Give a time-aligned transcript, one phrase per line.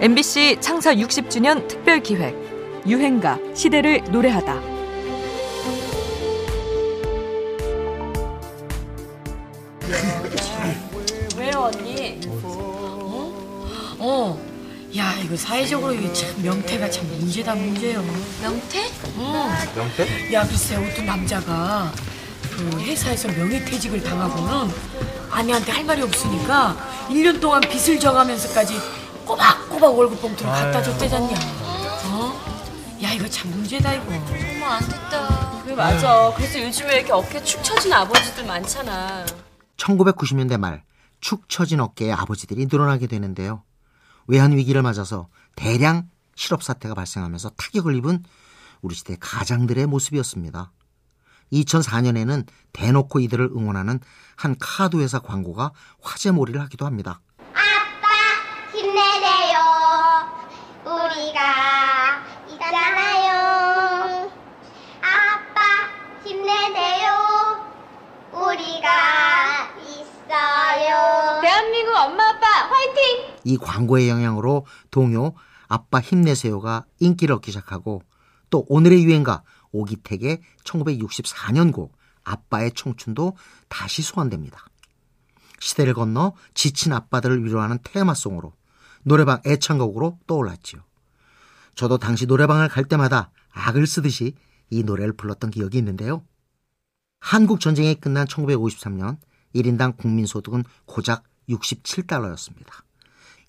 [0.00, 2.34] MBC 창사 60주년 특별 기획
[2.86, 4.54] 유행가 시대를 노래하다.
[11.38, 12.20] 왜요 언니?
[12.42, 13.96] 어?
[13.98, 14.38] 어.
[14.96, 18.04] 야 이거 사회적으로 이게 참 명태가 참 문제다 문제요.
[18.42, 18.84] 명태?
[19.18, 19.48] 응.
[19.74, 20.32] 명태?
[20.34, 21.90] 야 글쎄 어떤 남자가
[22.50, 24.74] 그 회사에서 명예퇴직을 당하고는
[25.30, 26.76] 아내한테 할 말이 없으니까
[27.08, 28.74] 1년 동안 빚을 져가면서까지
[29.26, 31.34] 꼬박꼬박 월급 봉투를 갖다 줬대잖냐.
[32.12, 33.02] 어?
[33.02, 34.04] 야 이거 참 문제다 이거.
[34.14, 35.62] 어머 안 됐다.
[35.64, 36.32] 그래 맞아.
[36.36, 39.26] 그래서 요즘에 이렇게 어깨 축 처진 아버지들 많잖아.
[39.76, 40.86] 1990년대 말
[41.20, 43.62] 축 처진 어깨의 아버지들이 늘어나게 되는데요.
[44.26, 48.22] 외환 위기를 맞아서 대량 실업 사태가 발생하면서 타격을 입은
[48.82, 50.72] 우리 시대 가장들의 모습이었습니다.
[51.52, 54.00] 2004년에는 대놓고 이들을 응원하는
[54.36, 57.20] 한 카드 회사 광고가 화제몰이를 하기도 합니다.
[73.46, 75.32] 이 광고의 영향으로 동요
[75.68, 78.02] 아빠 힘내세요가 인기를 얻기 시작하고
[78.50, 83.36] 또 오늘의 유행가 오기택의 1964년 곡 아빠의 청춘도
[83.68, 84.64] 다시 소환됩니다.
[85.60, 88.52] 시대를 건너 지친 아빠들을 위로하는 테마송으로
[89.04, 90.82] 노래방 애창곡으로 떠올랐지요.
[91.76, 94.34] 저도 당시 노래방을 갈 때마다 악을 쓰듯이
[94.70, 96.24] 이 노래를 불렀던 기억이 있는데요.
[97.20, 99.18] 한국 전쟁이 끝난 1953년
[99.54, 102.85] 1인당 국민소득은 고작 67달러였습니다.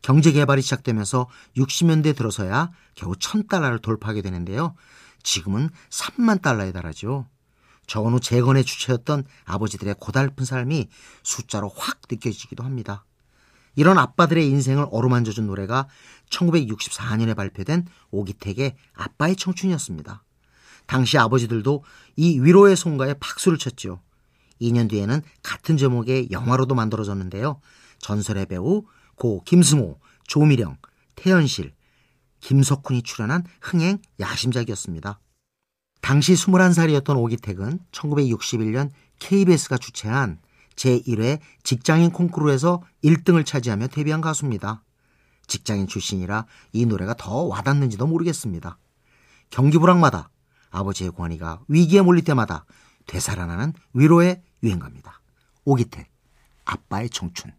[0.02, 4.76] 경제 개발이 시작되면서 60년대 들어서야 겨우 1000달러를 돌파하게 되는데요.
[5.24, 7.28] 지금은 3만 달러에 달하죠.
[7.90, 10.90] 후 재건의 주체였던 아버지들의 고달픈 삶이
[11.24, 13.06] 숫자로 확 느껴지기도 합니다.
[13.76, 15.88] 이런 아빠들의 인생을 어루만져준 노래가
[16.30, 20.24] 1964년에 발표된 오기택의 아빠의 청춘이었습니다.
[20.88, 21.84] 당시 아버지들도
[22.16, 24.02] 이 위로의 송가에 박수를 쳤죠.
[24.60, 27.62] 2년 뒤에는 같은 제목의 영화로도 만들어졌는데요.
[28.00, 28.84] 전설의 배우
[29.18, 30.78] 고 김승호, 조미령,
[31.16, 31.74] 태연실,
[32.40, 35.20] 김석훈이 출연한 흥행 야심작이었습니다.
[36.02, 40.40] 당시 21살이었던 오기택은 1961년 KBS가 주최한
[40.76, 44.84] 제1회 직장인 콩쿠르에서 1등을 차지하며 데뷔한 가수입니다.
[45.48, 48.78] 직장인 출신이라 이 노래가 더 와닿는지도 모르겠습니다.
[49.50, 50.30] 경기 불황마다
[50.70, 52.66] 아버지의 권위가 위기에 몰릴 때마다
[53.08, 55.22] 되살아나는 위로의 유행가입니다.
[55.66, 56.10] 오기택,
[56.66, 57.52] 아빠의 청춘.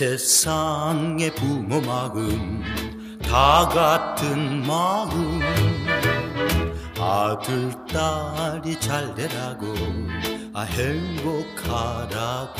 [0.00, 2.62] 세상의 부모 마음
[3.20, 5.42] 다 같은 마음.
[6.98, 9.66] 아들 딸이 잘 되라고
[10.54, 12.54] 아 행복하라고.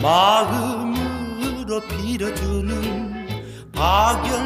[0.00, 3.26] 마음으로 빌어주는
[3.72, 4.36] 박영감인데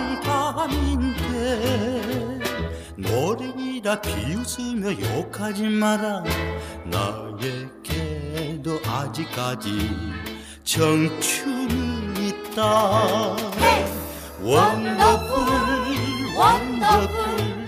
[2.96, 6.22] 노랭이라 비웃으며 욕하지 마라.
[6.86, 10.31] 나에게도 아직까지
[10.64, 13.36] 청춘은 있다.
[14.40, 15.46] 원더풀
[16.36, 17.66] 원더풀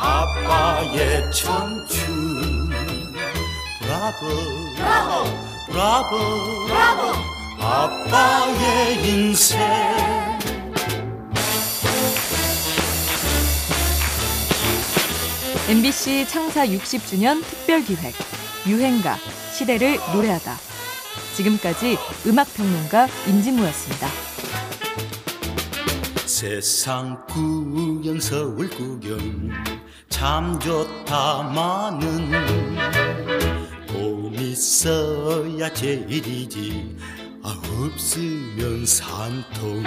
[0.00, 2.70] 아빠의 청춘
[3.80, 4.26] 브라보
[4.76, 5.24] 브라보.
[5.70, 6.66] 브라보.
[6.66, 7.02] 브라보
[7.60, 9.60] 아빠의 인생.
[15.68, 18.12] MBC 창사 60주년 특별 기획.
[18.66, 19.16] 유행가
[19.52, 20.73] 시대를 노래하다.
[21.34, 24.08] 지금까지 음악 평론가 임진모였습니다.
[26.26, 29.50] 세상 구경 서울 구경
[30.08, 32.30] 참 좋다마는
[33.86, 36.96] 돈 있어야 제일이지
[37.42, 39.82] 아 없으면 산통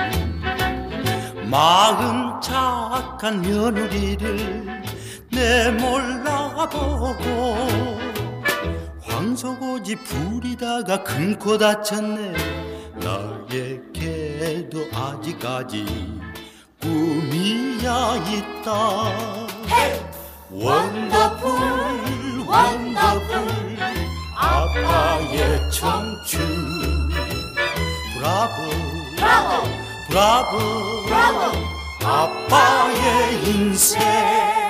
[1.50, 4.83] 마음 착한 며느리를
[5.31, 7.18] 내 몰라보고
[9.27, 12.33] 황소고지 부리다가 금코 다쳤네.
[12.95, 15.85] 나에게도 아직까지
[16.81, 18.71] 꿈이야 있다
[20.50, 21.50] 원더풀
[22.47, 23.77] 원더풀
[24.33, 26.39] 아빠의 청춘.
[28.15, 28.53] 브라보
[29.18, 29.68] 브라보!
[30.07, 30.57] 브라보
[31.06, 31.57] 브라보!
[32.06, 34.67] 아빠의 인생